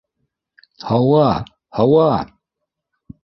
Һауа, 0.87 1.27
һауа! 1.81 2.09